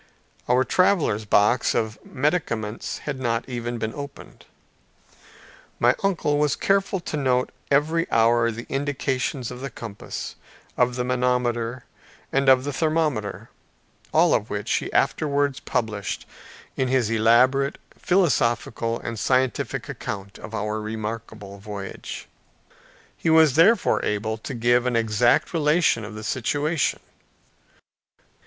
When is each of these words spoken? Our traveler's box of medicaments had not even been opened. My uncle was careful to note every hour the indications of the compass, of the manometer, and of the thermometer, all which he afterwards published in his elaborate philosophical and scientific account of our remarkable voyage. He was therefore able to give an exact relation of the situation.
Our 0.49 0.63
traveler's 0.63 1.25
box 1.25 1.75
of 1.75 1.99
medicaments 2.03 3.01
had 3.05 3.19
not 3.19 3.47
even 3.47 3.77
been 3.77 3.93
opened. 3.93 4.47
My 5.79 5.93
uncle 6.03 6.39
was 6.39 6.55
careful 6.55 6.99
to 7.01 7.15
note 7.15 7.51
every 7.69 8.09
hour 8.09 8.49
the 8.49 8.65
indications 8.67 9.51
of 9.51 9.59
the 9.61 9.69
compass, 9.69 10.37
of 10.75 10.95
the 10.95 11.03
manometer, 11.03 11.85
and 12.31 12.49
of 12.49 12.63
the 12.63 12.73
thermometer, 12.73 13.51
all 14.11 14.35
which 14.39 14.71
he 14.77 14.91
afterwards 14.91 15.59
published 15.59 16.25
in 16.75 16.87
his 16.87 17.11
elaborate 17.11 17.77
philosophical 17.95 18.99
and 19.01 19.19
scientific 19.19 19.87
account 19.87 20.39
of 20.39 20.55
our 20.55 20.81
remarkable 20.81 21.59
voyage. 21.59 22.27
He 23.15 23.29
was 23.29 23.53
therefore 23.55 24.03
able 24.03 24.39
to 24.39 24.55
give 24.55 24.87
an 24.87 24.95
exact 24.95 25.53
relation 25.53 26.03
of 26.03 26.15
the 26.15 26.23
situation. 26.23 27.01